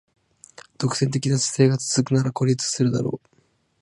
[0.79, 3.27] 独占的な姿勢が続くなら孤立するだろう